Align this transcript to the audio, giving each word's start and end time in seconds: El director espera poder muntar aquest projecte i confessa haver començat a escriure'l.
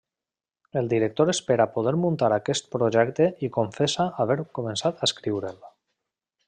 El 0.79 0.87
director 0.93 1.31
espera 1.33 1.67
poder 1.75 1.93
muntar 2.05 2.31
aquest 2.39 2.71
projecte 2.77 3.29
i 3.49 3.53
confessa 3.61 4.09
haver 4.25 4.39
començat 4.61 5.01
a 5.05 5.11
escriure'l. 5.13 5.67